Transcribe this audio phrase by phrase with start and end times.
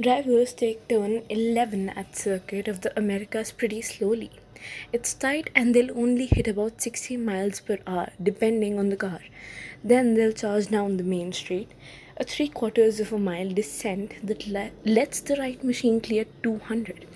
[0.00, 4.30] Drivers take turn 11 at circuit of the Americas pretty slowly.
[4.92, 9.20] It's tight and they'll only hit about 60 miles per hour depending on the car.
[9.84, 11.72] Then they'll charge down the main street,
[12.16, 17.06] a three quarters of a mile descent that le- lets the right machine clear 200.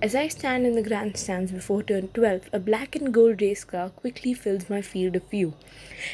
[0.00, 3.90] As I stand in the grandstands before turn 12, a black and gold race car
[3.90, 5.54] quickly fills my field of view.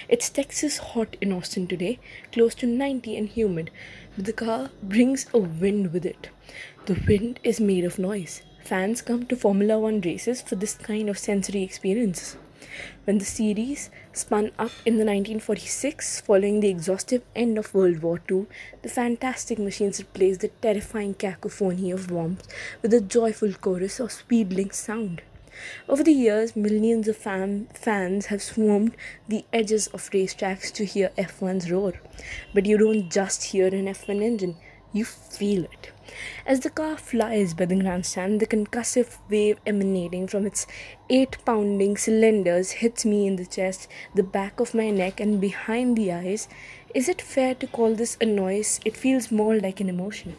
[0.09, 1.99] It's Texas hot in Austin today,
[2.33, 3.71] close to 90 and humid,
[4.17, 6.31] but the car brings a wind with it.
[6.87, 8.43] The wind is made of noise.
[8.71, 12.37] Fans come to Formula One races for this kind of sensory experience.
[13.03, 18.21] When the series spun up in the 1946 following the exhaustive end of World War
[18.31, 18.47] II,
[18.83, 22.45] the fantastic machines replaced the terrifying cacophony of bombs
[22.81, 25.23] with a joyful chorus of speedling sound.
[25.89, 28.95] Over the years, millions of fam- fans have swarmed
[29.27, 31.95] the edges of racetracks to hear F1's roar.
[32.55, 34.57] But you don't just hear an F1 engine,
[34.93, 35.93] you feel it.
[36.45, 40.67] As the car flies by the grandstand, the concussive wave emanating from its
[41.09, 45.97] eight pounding cylinders hits me in the chest, the back of my neck, and behind
[45.97, 46.49] the eyes.
[46.95, 48.81] Is it fair to call this a noise?
[48.85, 50.37] It feels more like an emotion.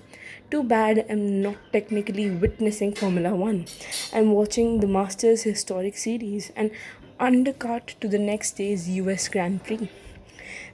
[0.49, 3.65] Too bad I'm not technically witnessing Formula One.
[4.13, 6.71] I'm watching the Masters Historic Series and
[7.19, 9.89] undercut to the next day's US Grand Prix.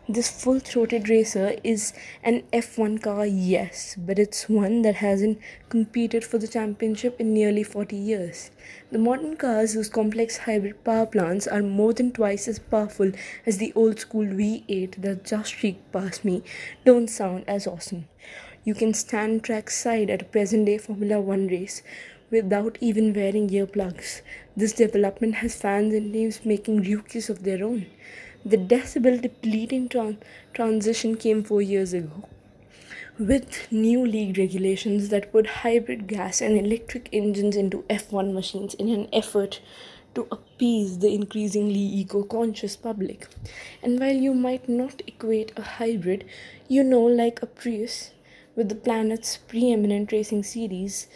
[0.09, 1.91] This full throated racer is
[2.23, 7.61] an F1 car, yes, but it's one that hasn't competed for the championship in nearly
[7.61, 8.49] 40 years.
[8.89, 13.11] The modern cars, whose complex hybrid power plants are more than twice as powerful
[13.45, 16.41] as the old school V8 that just streaked past me,
[16.85, 18.07] don't sound as awesome.
[18.63, 21.83] You can stand trackside at a present day Formula One race
[22.31, 24.21] without even wearing earplugs.
[24.55, 27.87] This development has fans and teams making rookies of their own.
[28.45, 30.17] The decibel depleting tran-
[30.53, 32.23] transition came four years ago
[33.19, 38.89] with new league regulations that put hybrid gas and electric engines into F1 machines in
[38.89, 39.59] an effort
[40.13, 43.27] to appease the increasingly eco conscious public.
[43.81, 46.25] And while you might not equate a hybrid,
[46.67, 48.11] you know, like a Prius,
[48.55, 51.07] with the planet's preeminent racing series,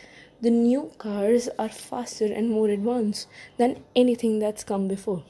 [0.42, 5.24] the new cars are faster and more advanced than anything that's come before.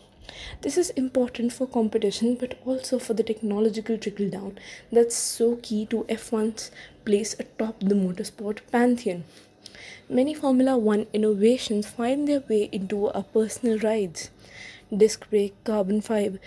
[0.61, 4.59] This is important for competition but also for the technological trickle down
[4.91, 6.71] that's so key to F1's
[7.05, 9.23] place atop the motorsport pantheon.
[10.09, 14.29] Many Formula One innovations find their way into our personal rides.
[14.95, 16.39] Disc brake, carbon fiber,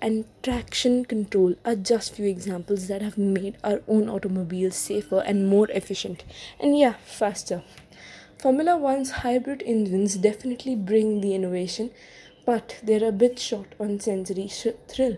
[0.00, 5.48] and traction control are just few examples that have made our own automobiles safer and
[5.48, 6.24] more efficient,
[6.58, 7.62] and yeah, faster.
[8.38, 11.90] Formula One's hybrid engines definitely bring the innovation,
[12.48, 15.16] but they're a bit short on sensory sh- thrill.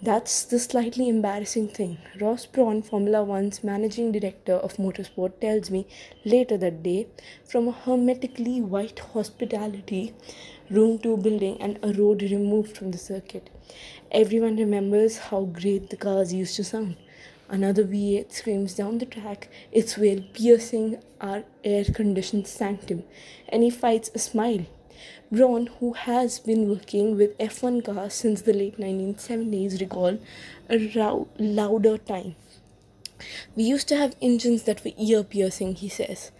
[0.00, 1.98] That's the slightly embarrassing thing.
[2.20, 5.86] Ross Brawn, Formula One's managing director of motorsport, tells me
[6.24, 7.08] later that day
[7.44, 10.14] from a hermetically white hospitality
[10.70, 13.50] room to building and a road removed from the circuit.
[14.10, 16.96] Everyone remembers how great the cars used to sound.
[17.48, 23.04] Another V8 screams down the track, its wail piercing our air conditioned sanctum,
[23.50, 24.64] and he fights a smile.
[25.30, 30.20] Brawn, who has been working with F1 cars since the late 1970s, recalled
[30.68, 30.78] a
[31.38, 32.36] louder time.
[33.56, 36.30] We used to have engines that were ear piercing, he says.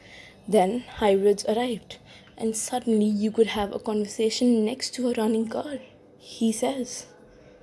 [0.47, 1.99] Then hybrids arrived,
[2.37, 5.79] and suddenly you could have a conversation next to a running car,
[6.19, 7.07] he says.